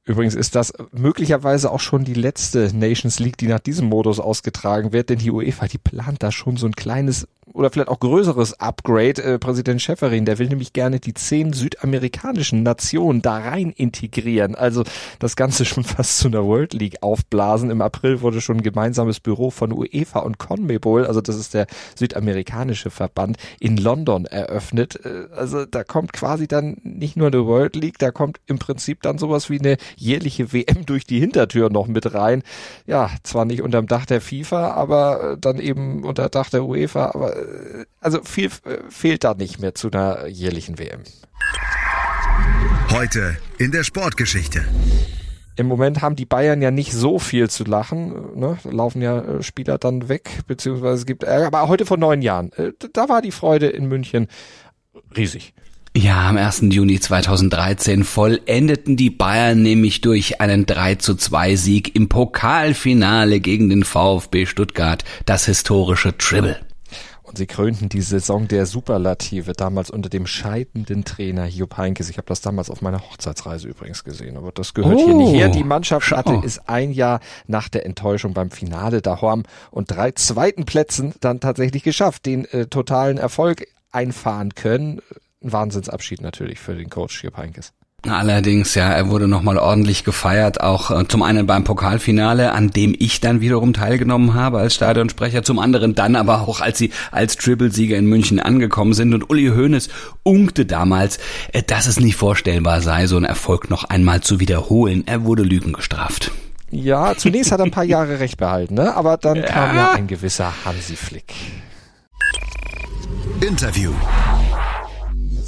Übrigens 0.04 0.34
ist 0.34 0.56
das 0.56 0.72
möglicherweise 0.90 1.70
auch 1.70 1.78
schon 1.78 2.04
die 2.04 2.14
letzte 2.14 2.74
Nations 2.74 3.20
League, 3.20 3.36
die 3.36 3.46
nach 3.46 3.60
diesem 3.60 3.88
Modus 3.88 4.18
ausgetragen 4.18 4.92
wird, 4.92 5.10
denn 5.10 5.18
die 5.18 5.30
UEFA, 5.30 5.68
die 5.68 5.78
plant 5.78 6.22
da 6.22 6.32
schon 6.32 6.56
so 6.56 6.66
ein 6.66 6.74
kleines 6.74 7.28
oder 7.54 7.70
vielleicht 7.70 7.88
auch 7.88 8.00
größeres 8.00 8.60
Upgrade. 8.60 9.22
Äh, 9.22 9.38
Präsident 9.38 9.82
Schäferin, 9.82 10.24
der 10.24 10.38
will 10.38 10.48
nämlich 10.48 10.72
gerne 10.72 11.00
die 11.00 11.14
zehn 11.14 11.52
südamerikanischen 11.52 12.62
Nationen 12.62 13.22
da 13.22 13.38
rein 13.38 13.70
integrieren. 13.70 14.54
Also 14.54 14.84
das 15.18 15.36
Ganze 15.36 15.64
schon 15.64 15.84
fast 15.84 16.18
zu 16.18 16.28
einer 16.28 16.44
World 16.44 16.72
League 16.72 17.02
aufblasen. 17.02 17.70
Im 17.70 17.82
April 17.82 18.20
wurde 18.20 18.40
schon 18.40 18.58
ein 18.58 18.62
gemeinsames 18.62 19.20
Büro 19.20 19.50
von 19.50 19.72
UEFA 19.72 20.20
und 20.20 20.38
CONMEBOL, 20.38 21.06
also 21.06 21.20
das 21.20 21.36
ist 21.36 21.54
der 21.54 21.66
südamerikanische 21.96 22.90
Verband, 22.90 23.36
in 23.60 23.76
London 23.76 24.24
eröffnet. 24.24 25.04
Äh, 25.04 25.26
also 25.34 25.64
da 25.66 25.84
kommt 25.84 26.12
quasi 26.12 26.48
dann 26.48 26.76
nicht 26.82 27.16
nur 27.16 27.28
eine 27.28 27.46
World 27.46 27.76
League, 27.76 27.98
da 27.98 28.10
kommt 28.10 28.40
im 28.46 28.58
Prinzip 28.58 29.02
dann 29.02 29.18
sowas 29.18 29.50
wie 29.50 29.58
eine 29.58 29.76
jährliche 29.96 30.52
WM 30.52 30.86
durch 30.86 31.06
die 31.06 31.20
Hintertür 31.20 31.70
noch 31.70 31.86
mit 31.86 32.14
rein. 32.14 32.42
Ja, 32.86 33.10
zwar 33.22 33.44
nicht 33.44 33.62
unterm 33.62 33.86
Dach 33.86 34.06
der 34.06 34.20
FIFA, 34.20 34.72
aber 34.72 35.32
äh, 35.32 35.36
dann 35.38 35.58
eben 35.58 36.04
unter 36.04 36.28
Dach 36.28 36.50
der 36.50 36.64
UEFA, 36.64 37.12
aber 37.14 37.41
also 38.00 38.22
viel 38.22 38.46
äh, 38.64 38.78
fehlt 38.88 39.24
da 39.24 39.34
nicht 39.34 39.60
mehr 39.60 39.74
zu 39.74 39.90
einer 39.90 40.26
jährlichen 40.26 40.78
WM. 40.78 41.02
Heute 42.90 43.36
in 43.58 43.72
der 43.72 43.84
Sportgeschichte. 43.84 44.64
Im 45.56 45.66
Moment 45.66 46.00
haben 46.00 46.16
die 46.16 46.24
Bayern 46.24 46.62
ja 46.62 46.70
nicht 46.70 46.92
so 46.92 47.18
viel 47.18 47.50
zu 47.50 47.64
lachen. 47.64 48.38
Ne? 48.38 48.58
Da 48.64 48.70
laufen 48.70 49.02
ja 49.02 49.18
äh, 49.18 49.42
Spieler 49.42 49.78
dann 49.78 50.08
weg, 50.08 50.30
beziehungsweise 50.46 50.94
es 50.94 51.06
gibt 51.06 51.24
Ärger. 51.24 51.46
Aber 51.46 51.68
heute 51.68 51.84
vor 51.84 51.98
neun 51.98 52.22
Jahren, 52.22 52.52
äh, 52.52 52.72
da 52.92 53.08
war 53.08 53.20
die 53.20 53.32
Freude 53.32 53.66
in 53.68 53.86
München 53.86 54.28
riesig. 55.16 55.52
Ja, 55.94 56.26
am 56.26 56.38
1. 56.38 56.62
Juni 56.70 57.00
2013 57.00 58.04
vollendeten 58.04 58.96
die 58.96 59.10
Bayern 59.10 59.60
nämlich 59.60 60.00
durch 60.00 60.40
einen 60.40 60.64
3 60.64 60.94
zu 60.94 61.16
2 61.16 61.56
Sieg 61.56 61.94
im 61.94 62.08
Pokalfinale 62.08 63.40
gegen 63.40 63.68
den 63.68 63.84
VfB 63.84 64.46
Stuttgart 64.46 65.04
das 65.26 65.44
historische 65.44 66.16
Tribble. 66.16 66.58
Und 67.32 67.38
sie 67.38 67.46
krönten 67.46 67.88
die 67.88 68.02
Saison 68.02 68.46
der 68.46 68.66
Superlative, 68.66 69.54
damals 69.54 69.88
unter 69.88 70.10
dem 70.10 70.26
scheidenden 70.26 71.02
Trainer 71.06 71.46
Jupp 71.46 71.78
Heynckes. 71.78 72.10
Ich 72.10 72.18
habe 72.18 72.26
das 72.26 72.42
damals 72.42 72.68
auf 72.68 72.82
meiner 72.82 73.00
Hochzeitsreise 73.00 73.66
übrigens 73.68 74.04
gesehen, 74.04 74.36
aber 74.36 74.52
das 74.52 74.74
gehört 74.74 74.98
oh, 74.98 75.04
hier 75.06 75.14
nicht 75.14 75.32
her. 75.32 75.48
Die 75.48 75.64
Mannschaft 75.64 76.10
hatte 76.10 76.38
es 76.44 76.58
ein 76.68 76.92
Jahr 76.92 77.20
nach 77.46 77.70
der 77.70 77.86
Enttäuschung 77.86 78.34
beim 78.34 78.50
Finale 78.50 79.00
daheim 79.00 79.44
und 79.70 79.90
drei 79.90 80.10
zweiten 80.10 80.66
Plätzen 80.66 81.14
dann 81.20 81.40
tatsächlich 81.40 81.82
geschafft, 81.82 82.26
den 82.26 82.44
äh, 82.44 82.66
totalen 82.66 83.16
Erfolg 83.16 83.66
einfahren 83.92 84.54
können. 84.54 85.00
Ein 85.42 85.52
Wahnsinnsabschied 85.52 86.20
natürlich 86.20 86.58
für 86.58 86.74
den 86.74 86.90
Coach 86.90 87.24
Jupp 87.24 87.38
Heynckes. 87.38 87.72
Allerdings, 88.08 88.74
ja, 88.74 88.90
er 88.90 89.10
wurde 89.10 89.28
nochmal 89.28 89.58
ordentlich 89.58 90.02
gefeiert, 90.02 90.60
auch 90.60 90.90
äh, 90.90 91.06
zum 91.06 91.22
einen 91.22 91.46
beim 91.46 91.62
Pokalfinale, 91.62 92.50
an 92.50 92.70
dem 92.70 92.96
ich 92.98 93.20
dann 93.20 93.40
wiederum 93.40 93.74
teilgenommen 93.74 94.34
habe 94.34 94.58
als 94.58 94.74
Stadionsprecher, 94.74 95.44
zum 95.44 95.60
anderen 95.60 95.94
dann 95.94 96.16
aber 96.16 96.40
auch, 96.40 96.60
als 96.60 96.78
sie 96.78 96.90
als 97.12 97.36
Triple-Sieger 97.36 97.96
in 97.96 98.06
München 98.06 98.40
angekommen 98.40 98.92
sind 98.92 99.14
und 99.14 99.30
Uli 99.30 99.52
Hoeneß 99.54 99.88
unkte 100.24 100.66
damals, 100.66 101.20
äh, 101.52 101.62
dass 101.62 101.86
es 101.86 102.00
nicht 102.00 102.16
vorstellbar 102.16 102.80
sei, 102.80 103.06
so 103.06 103.16
einen 103.16 103.24
Erfolg 103.24 103.70
noch 103.70 103.84
einmal 103.84 104.20
zu 104.20 104.40
wiederholen. 104.40 105.04
Er 105.06 105.22
wurde 105.22 105.44
Lügen 105.44 105.72
gestraft. 105.72 106.32
Ja, 106.72 107.14
zunächst 107.16 107.52
hat 107.52 107.60
er 107.60 107.66
ein 107.66 107.70
paar 107.70 107.84
Jahre 107.84 108.18
recht 108.18 108.38
behalten, 108.38 108.74
ne? 108.74 108.96
aber 108.96 109.16
dann 109.16 109.36
ja. 109.36 109.42
kam 109.42 109.76
ja 109.76 109.92
ein 109.92 110.08
gewisser 110.08 110.52
Hansi 110.64 110.96
Flick. 110.96 111.34
Interview. 113.40 113.92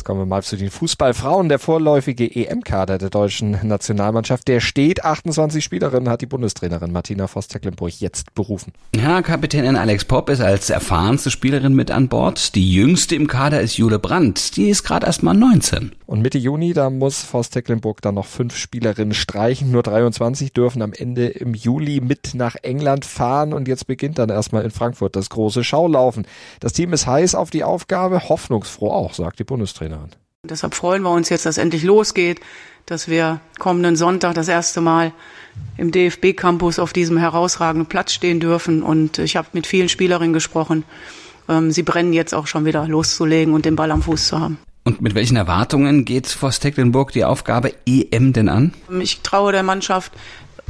Jetzt 0.04 0.08
kommen 0.08 0.20
wir 0.20 0.26
mal 0.26 0.42
zu 0.42 0.58
den 0.58 0.68
Fußballfrauen. 0.68 1.48
Der 1.48 1.58
vorläufige 1.58 2.26
EM-Kader 2.26 2.98
der 2.98 3.08
deutschen 3.08 3.58
Nationalmannschaft, 3.62 4.46
der 4.48 4.60
steht. 4.60 5.02
28 5.02 5.64
Spielerinnen 5.64 6.10
hat 6.10 6.20
die 6.20 6.26
Bundestrainerin 6.26 6.92
Martina 6.92 7.26
Voss-Tecklenburg 7.26 8.02
jetzt 8.02 8.34
berufen. 8.34 8.74
Ja, 8.94 9.22
Kapitänin 9.22 9.76
Alex 9.76 10.04
Popp 10.04 10.28
ist 10.28 10.42
als 10.42 10.68
erfahrenste 10.68 11.30
Spielerin 11.30 11.72
mit 11.72 11.90
an 11.90 12.10
Bord. 12.10 12.54
Die 12.54 12.70
jüngste 12.70 13.14
im 13.14 13.28
Kader 13.28 13.62
ist 13.62 13.78
Jule 13.78 13.98
Brandt. 13.98 14.58
Die 14.58 14.68
ist 14.68 14.82
gerade 14.82 15.06
erst 15.06 15.22
mal 15.22 15.32
19. 15.32 15.92
Und 16.04 16.20
Mitte 16.20 16.36
Juni, 16.36 16.74
da 16.74 16.90
muss 16.90 17.22
Voss-Tecklenburg 17.22 18.02
dann 18.02 18.16
noch 18.16 18.26
fünf 18.26 18.58
Spielerinnen 18.58 19.14
streichen. 19.14 19.70
Nur 19.70 19.82
23 19.82 20.52
dürfen 20.52 20.82
am 20.82 20.92
Ende 20.92 21.28
im 21.28 21.54
Juli 21.54 22.02
mit 22.02 22.34
nach 22.34 22.56
England 22.60 23.06
fahren. 23.06 23.54
Und 23.54 23.68
jetzt 23.68 23.86
beginnt 23.86 24.18
dann 24.18 24.28
erstmal 24.28 24.64
in 24.64 24.70
Frankfurt 24.70 25.16
das 25.16 25.30
große 25.30 25.64
Schaulaufen. 25.64 26.26
Das 26.60 26.74
Team 26.74 26.92
ist 26.92 27.06
heiß 27.06 27.34
auf 27.34 27.48
die 27.48 27.64
Aufgabe, 27.64 28.28
hoffnungsfroh 28.28 28.90
auch, 28.90 29.14
sagt 29.14 29.38
die 29.38 29.44
Bundestrainerin. 29.44 29.93
Jahren. 29.94 30.10
Deshalb 30.44 30.74
freuen 30.74 31.02
wir 31.02 31.10
uns 31.10 31.30
jetzt, 31.30 31.46
dass 31.46 31.58
endlich 31.58 31.84
losgeht, 31.84 32.40
dass 32.86 33.08
wir 33.08 33.40
kommenden 33.58 33.96
Sonntag 33.96 34.34
das 34.34 34.48
erste 34.48 34.80
Mal 34.80 35.12
im 35.78 35.90
DFB-Campus 35.90 36.78
auf 36.78 36.92
diesem 36.92 37.16
herausragenden 37.16 37.88
Platz 37.88 38.12
stehen 38.12 38.40
dürfen. 38.40 38.82
Und 38.82 39.18
ich 39.18 39.36
habe 39.36 39.48
mit 39.52 39.66
vielen 39.66 39.88
Spielerinnen 39.88 40.34
gesprochen. 40.34 40.84
Ähm, 41.48 41.70
sie 41.70 41.82
brennen 41.82 42.12
jetzt 42.12 42.34
auch 42.34 42.46
schon 42.46 42.64
wieder 42.64 42.86
loszulegen 42.86 43.54
und 43.54 43.64
den 43.64 43.76
Ball 43.76 43.90
am 43.90 44.02
Fuß 44.02 44.28
zu 44.28 44.40
haben. 44.40 44.58
Und 44.86 45.00
mit 45.00 45.14
welchen 45.14 45.36
Erwartungen 45.36 46.04
geht 46.04 46.26
Forst 46.26 46.60
Tecklenburg 46.60 47.12
die 47.12 47.24
Aufgabe 47.24 47.72
EM 47.86 48.34
denn 48.34 48.50
an? 48.50 48.74
Ich 49.00 49.20
traue 49.20 49.50
der 49.50 49.62
Mannschaft 49.62 50.12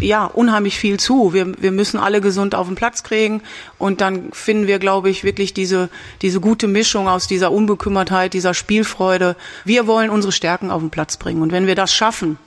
ja, 0.05 0.27
unheimlich 0.27 0.79
viel 0.79 0.99
zu. 0.99 1.33
Wir, 1.33 1.61
wir 1.61 1.73
müssen 1.73 1.99
alle 1.99 2.21
gesund 2.21 2.55
auf 2.55 2.67
den 2.67 2.77
Platz 2.77 3.03
kriegen 3.03 3.43
und 3.79 4.01
dann 4.01 4.33
finden 4.33 4.67
wir, 4.67 4.79
glaube 4.79 5.11
ich, 5.11 5.25
wirklich 5.25 5.55
diese, 5.55 5.89
diese 6.23 6.41
gute 6.41 6.67
Mischung 6.67 7.09
aus 7.09 7.27
dieser 7.27 7.53
Unbekümmertheit, 7.53 8.35
dieser 8.35 8.55
Spielfreude. 8.55 9.37
Wir 9.65 9.87
wollen 9.87 10.11
unsere 10.11 10.33
Stärken 10.33 10.71
auf 10.71 10.81
den 10.81 10.91
Platz 10.91 11.17
bringen 11.17 11.43
und 11.43 11.53
wenn 11.53 11.67
wir 11.67 11.75
das 11.75 11.93
schaffen, 11.93 12.39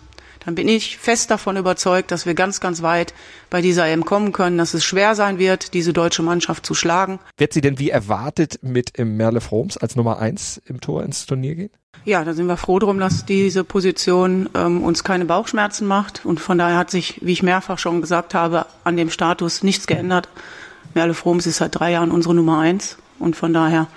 dann 0.47 0.55
bin 0.55 0.69
ich 0.69 0.97
fest 0.97 1.29
davon 1.29 1.57
überzeugt, 1.57 2.09
dass 2.09 2.25
wir 2.25 2.33
ganz, 2.33 2.61
ganz 2.61 2.81
weit 2.81 3.13
bei 3.49 3.61
dieser 3.61 3.85
EM 3.85 4.05
kommen 4.05 4.31
können, 4.31 4.57
dass 4.57 4.73
es 4.73 4.85
schwer 4.85 5.13
sein 5.13 5.39
wird, 5.39 5.73
diese 5.73 5.91
deutsche 5.91 6.23
Mannschaft 6.23 6.65
zu 6.65 6.73
schlagen. 6.73 7.19
Wird 7.35 7.51
sie 7.51 7.59
denn 7.59 7.79
wie 7.79 7.89
erwartet 7.89 8.59
mit 8.61 8.97
Merle 8.97 9.41
Froms 9.41 9.75
als 9.75 9.97
Nummer 9.97 10.19
eins 10.19 10.61
im 10.65 10.79
Tor 10.79 11.03
ins 11.03 11.25
Turnier 11.25 11.55
gehen? 11.55 11.71
Ja, 12.05 12.23
da 12.23 12.33
sind 12.33 12.47
wir 12.47 12.57
froh 12.57 12.79
drum, 12.79 12.99
dass 12.99 13.25
diese 13.25 13.63
Position 13.63 14.49
ähm, 14.53 14.83
uns 14.83 15.03
keine 15.03 15.25
Bauchschmerzen 15.25 15.87
macht. 15.87 16.25
Und 16.25 16.39
von 16.39 16.57
daher 16.57 16.77
hat 16.77 16.89
sich, 16.89 17.19
wie 17.21 17.33
ich 17.33 17.43
mehrfach 17.43 17.79
schon 17.79 18.01
gesagt 18.01 18.33
habe, 18.33 18.65
an 18.83 18.95
dem 18.95 19.09
Status 19.09 19.63
nichts 19.63 19.87
geändert. 19.87 20.29
Merle 20.93 21.13
Froms 21.13 21.45
ist 21.45 21.57
seit 21.57 21.77
drei 21.77 21.91
Jahren 21.91 22.11
unsere 22.11 22.33
Nummer 22.33 22.59
eins. 22.59 22.97
Und 23.19 23.35
von 23.35 23.53
daher 23.53 23.87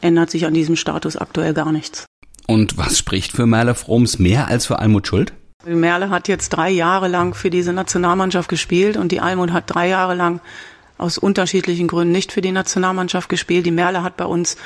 ändert 0.00 0.30
sich 0.30 0.46
an 0.46 0.54
diesem 0.54 0.76
Status 0.76 1.16
aktuell 1.16 1.54
gar 1.54 1.72
nichts. 1.72 2.06
Und 2.46 2.78
was 2.78 2.98
spricht 2.98 3.32
für 3.32 3.46
Merle 3.46 3.74
Froms 3.74 4.18
mehr 4.18 4.48
als 4.48 4.66
für 4.66 4.78
Almut 4.78 5.06
Schuld? 5.06 5.32
Merle 5.64 6.08
hat 6.08 6.26
jetzt 6.28 6.50
drei 6.50 6.70
Jahre 6.70 7.08
lang 7.08 7.34
für 7.34 7.50
diese 7.50 7.72
Nationalmannschaft 7.72 8.48
gespielt 8.48 8.96
und 8.96 9.12
die 9.12 9.20
Almut 9.20 9.52
hat 9.52 9.64
drei 9.66 9.88
Jahre 9.88 10.14
lang 10.14 10.40
aus 10.96 11.18
unterschiedlichen 11.18 11.86
Gründen 11.86 12.12
nicht 12.12 12.32
für 12.32 12.40
die 12.40 12.52
Nationalmannschaft 12.52 13.28
gespielt. 13.28 13.66
Die 13.66 13.70
Merle 13.70 14.02
hat 14.02 14.16
bei 14.16 14.24
uns 14.24 14.56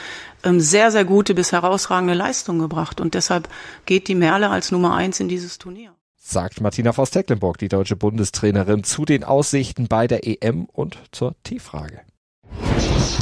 sehr, 0.60 0.90
sehr 0.90 1.04
gute 1.04 1.34
bis 1.34 1.52
herausragende 1.52 2.14
Leistungen 2.14 2.60
gebracht 2.60 3.00
und 3.00 3.14
deshalb 3.14 3.48
geht 3.86 4.08
die 4.08 4.14
Merle 4.14 4.50
als 4.50 4.70
Nummer 4.70 4.94
eins 4.94 5.20
in 5.20 5.28
dieses 5.28 5.58
Turnier. 5.58 5.94
Sagt 6.16 6.60
Martina 6.60 6.92
Voss-Tecklenburg, 6.92 7.58
die 7.58 7.68
deutsche 7.68 7.96
Bundestrainerin, 7.96 8.82
zu 8.82 9.04
den 9.04 9.24
Aussichten 9.24 9.88
bei 9.88 10.06
der 10.06 10.26
EM 10.26 10.64
und 10.64 10.98
zur 11.12 11.34
T-Frage. 11.42 12.00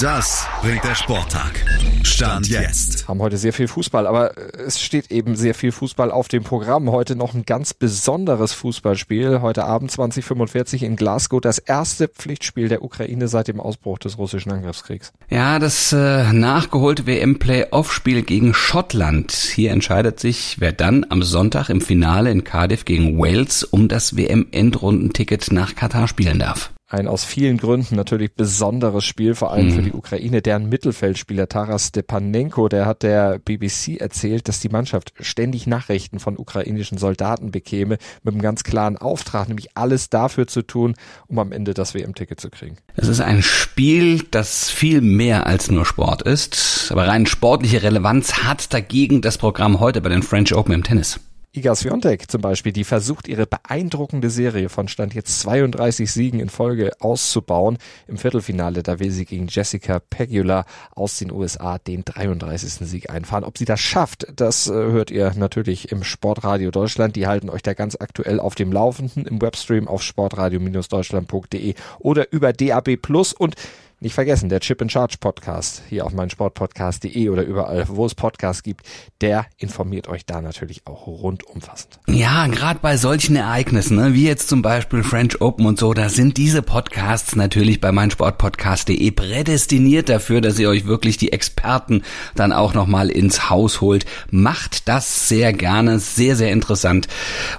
Das 0.01 0.47
bringt 0.61 0.85
der 0.85 0.95
Sporttag. 0.95 1.65
Stand 2.03 2.49
jetzt. 2.49 3.09
Haben 3.09 3.21
heute 3.21 3.37
sehr 3.37 3.53
viel 3.53 3.69
Fußball, 3.69 4.07
aber 4.07 4.33
es 4.59 4.81
steht 4.81 5.11
eben 5.11 5.37
sehr 5.37 5.55
viel 5.55 5.73
Fußball 5.73 6.11
auf 6.11 6.29
dem 6.29 6.43
Programm. 6.43 6.91
Heute 6.91 7.17
noch 7.17 7.35
ein 7.35 7.45
ganz 7.45 7.75
besonderes 7.75 8.53
Fußballspiel. 8.53 9.41
Heute 9.41 9.65
Abend 9.65 9.91
2045 9.91 10.83
in 10.83 10.97
Glasgow. 10.97 11.41
Das 11.41 11.59
erste 11.59 12.09
Pflichtspiel 12.09 12.69
der 12.69 12.83
Ukraine 12.83 13.29
seit 13.29 13.49
dem 13.49 13.61
Ausbruch 13.61 13.99
des 13.99 14.19
russischen 14.19 14.53
Angriffskriegs. 14.53 15.13
Ja, 15.31 15.59
das 15.59 15.93
äh, 15.93 16.33
nachgeholte 16.33 17.07
WM-Playoff-Spiel 17.07 18.23
gegen 18.23 18.55
Schottland. 18.55 19.33
Hier 19.33 19.71
entscheidet 19.71 20.21
sich, 20.21 20.57
wer 20.59 20.73
dann 20.73 21.07
am 21.09 21.23
Sonntag 21.23 21.71
im 21.71 21.81
Finale 21.81 22.31
in 22.31 22.45
Cardiff 22.45 22.85
gegen 22.85 23.19
Wales 23.19 23.65
um 23.65 23.89
das 23.89 24.17
WM-Endrundenticket 24.17 25.53
nach 25.53 25.75
Katar 25.75 26.09
spielen 26.09 26.39
darf 26.39 26.73
ein 26.93 27.09
aus 27.09 27.25
vielen 27.25 27.57
Gründen 27.57 27.97
natürlich 27.97 28.35
besonderes 28.35 29.05
Spiel, 29.05 29.35
vor 29.35 29.53
allem 29.53 29.69
mhm. 29.69 29.73
für 29.73 29.83
die 29.83 29.93
Ukraine. 29.93 30.43
Deren 30.43 30.69
Mittelfeldspieler 30.69 31.49
Taras 31.49 31.89
Stepanenko, 31.89 32.69
der 32.69 32.87
hat 32.87 33.03
der 33.03 33.39
BBC 33.39 34.01
erzählt, 34.01 34.49
dass 34.49 34.61
die 34.61 34.69
Mannschaft 34.69 35.13
ständig 35.21 35.67
Nachrichten 35.67 36.19
von 36.19 36.37
ukrainischen 36.37 36.99
Soldaten 36.99 37.51
bekäme, 37.51 37.99
mit 38.23 38.35
einem 38.35 38.43
ganz 38.43 38.63
klaren 38.63 38.99
Auftrag, 38.99 39.49
nämlich 39.49 39.77
alles 39.77 40.11
dafür 40.11 40.47
zu 40.47 40.63
tun, 40.63 40.95
um 41.29 41.39
am 41.39 41.53
Ende 41.53 41.75
das 41.75 41.95
WM-Ticket 41.95 42.41
zu 42.41 42.51
kriegen. 42.51 42.77
Es 42.95 43.09
ist 43.09 43.21
ein 43.21 43.43
Spiel, 43.43 44.25
das 44.31 44.71
viel 44.71 45.01
mehr 45.01 45.47
als 45.47 45.71
nur 45.71 45.87
Sport 45.87 46.23
ist, 46.23 46.89
aber 46.91 47.09
rein 47.09 47.27
sportliche 47.27 47.83
Relevanz 47.83 48.45
hat 48.45 48.73
dagegen 48.73 49.23
das 49.23 49.39
Programm 49.39 49.81
heute 49.81 50.01
bei 50.01 50.11
den 50.11 50.23
French 50.23 50.55
Open 50.55 50.75
im 50.75 50.83
Tennis. 50.83 51.21
Iga 51.55 51.75
Swiatek 51.75 52.31
zum 52.31 52.41
Beispiel, 52.41 52.73
die 52.73 52.83
versucht 52.83 53.29
ihre 53.29 53.47
beeindruckende 53.47 54.31
Serie 54.31 54.71
von 54.71 54.89
Stand 54.89 55.13
jetzt 55.13 55.41
32 55.41 56.11
Siegen 56.11 56.41
in 56.41 56.49
Folge 56.49 56.93
auszubauen. 56.99 57.77
Im 58.09 58.17
Viertelfinale, 58.17 58.83
da 58.83 59.01
will 59.01 59.11
sie 59.11 59.27
gegen 59.27 59.49
Jessica 59.49 59.99
Pegula 59.99 60.65
aus 60.95 61.19
den 61.19 61.31
USA 61.31 61.77
den 61.77 62.07
33. 62.07 62.89
Sieg 62.89 63.11
einfahren. 63.11 63.45
Ob 63.45 63.59
sie 63.59 63.67
das 63.67 63.81
schafft, 63.81 64.29
das 64.35 64.69
äh, 64.69 64.73
hört 64.73 65.11
ihr 65.11 65.35
natürlich 65.37 65.93
im 65.93 66.05
Sportradio 66.05 66.71
Deutschland. 66.71 67.17
Die 67.17 67.27
halten 67.27 67.51
euch 67.51 67.63
da 67.63 67.75
ganz 67.75 67.97
aktuell 68.01 68.41
auf 68.41 68.55
dem 68.55 68.73
Laufenden 68.73 69.27
im 69.27 69.43
Webstream 69.43 69.89
auf 69.89 70.03
sportradio-deutschland.de 70.03 71.75
oder 71.99 72.33
über 72.33 72.55
DAB 72.55 72.97
Plus 72.97 73.35
und 73.35 73.57
nicht 74.03 74.15
vergessen, 74.15 74.49
der 74.49 74.61
Chip 74.61 74.83
in 74.83 74.91
Charge 74.91 75.17
Podcast 75.21 75.83
hier 75.89 76.05
auf 76.05 76.13
meinsportpodcast.de 76.13 77.29
oder 77.29 77.45
überall, 77.45 77.85
wo 77.89 78.05
es 78.05 78.15
Podcasts 78.15 78.63
gibt, 78.63 78.85
der 79.21 79.47
informiert 79.59 80.09
euch 80.09 80.27
da 80.27 80.43
natürlich 80.43 80.87
auch 80.87 81.07
rundumfassend. 81.07 82.01
Ja, 82.09 82.47
gerade 82.49 82.81
bei 82.83 82.97
solchen 82.97 83.37
Ereignissen, 83.37 83.97
ne, 83.97 84.15
wie 84.15 84.27
jetzt 84.27 84.49
zum 84.49 84.61
Beispiel 84.61 85.05
French 85.05 85.41
Open 85.41 85.67
und 85.67 85.79
so, 85.79 85.95
da 85.95 86.09
sind 86.09 86.37
diese 86.37 86.63
Podcasts 86.63 87.37
natürlich 87.37 87.81
bei 87.81 87.93
meinsportpodcast.de 87.93 89.11
prädestiniert 89.13 90.09
dafür, 90.09 90.41
dass 90.41 90.59
ihr 90.59 90.69
euch 90.69 90.87
wirklich 90.87 91.17
die 91.17 91.33
Experten 91.33 92.03
dann 92.35 92.53
auch 92.53 92.75
nochmal 92.75 93.09
ins 93.09 93.51
Haus 93.51 93.81
holt. 93.81 94.05
Macht 94.31 94.89
das 94.89 95.29
sehr 95.29 95.53
gerne, 95.53 96.01
sehr, 96.01 96.35
sehr 96.35 96.51
interessant 96.51 97.07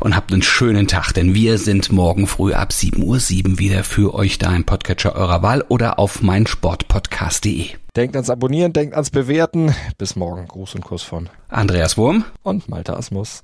und 0.02 0.16
habt 0.16 0.34
einen 0.34 0.42
schönen 0.42 0.88
Tag, 0.88 1.14
denn 1.14 1.34
wir 1.34 1.58
sind 1.58 1.92
morgen 1.92 2.28
früh 2.28 2.54
ab 2.54 2.72
7.07 2.72 3.02
Uhr 3.52 3.60
wieder 3.60 3.84
für 3.84 4.14
euch 4.14 4.38
da 4.38 4.54
im 4.54 4.66
Podcatcher 4.66 5.16
eurer 5.16 5.42
Wahl 5.42 5.64
oder 5.70 6.00
auf 6.00 6.22
meinsportpodcast.de. 6.34 7.68
Denkt 7.96 8.16
ans 8.16 8.32
Abonnieren, 8.32 8.74
denkt 8.74 8.96
ans 8.96 9.12
Bewerten. 9.12 9.76
Bis 10.00 10.16
morgen. 10.16 10.48
Gruß 10.48 10.74
und 10.74 10.84
Kuss 10.84 11.04
von 11.04 11.30
Andreas 11.48 11.96
Wurm 11.96 12.26
und 12.42 12.68
Malte 12.70 12.98
Asmus. 12.98 13.44